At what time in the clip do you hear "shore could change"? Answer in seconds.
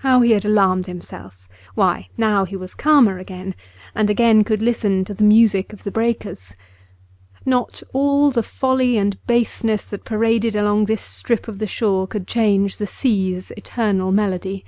11.66-12.76